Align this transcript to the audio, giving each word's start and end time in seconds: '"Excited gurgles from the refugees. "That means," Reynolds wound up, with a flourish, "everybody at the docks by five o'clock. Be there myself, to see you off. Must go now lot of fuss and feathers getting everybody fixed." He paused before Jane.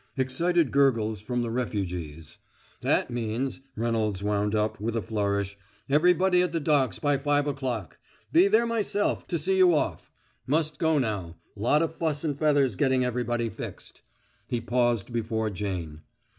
'"Excited 0.17 0.71
gurgles 0.71 1.21
from 1.21 1.43
the 1.43 1.51
refugees. 1.51 2.39
"That 2.81 3.11
means," 3.11 3.61
Reynolds 3.75 4.23
wound 4.23 4.55
up, 4.55 4.79
with 4.79 4.95
a 4.95 5.01
flourish, 5.03 5.59
"everybody 5.87 6.41
at 6.41 6.51
the 6.53 6.59
docks 6.59 6.97
by 6.97 7.19
five 7.19 7.45
o'clock. 7.45 7.99
Be 8.31 8.47
there 8.47 8.65
myself, 8.65 9.27
to 9.27 9.37
see 9.37 9.57
you 9.57 9.75
off. 9.75 10.09
Must 10.47 10.79
go 10.79 10.97
now 10.97 11.35
lot 11.55 11.83
of 11.83 11.95
fuss 11.95 12.23
and 12.23 12.35
feathers 12.35 12.75
getting 12.75 13.05
everybody 13.05 13.47
fixed." 13.47 14.01
He 14.49 14.59
paused 14.59 15.13
before 15.13 15.51
Jane. 15.51 16.01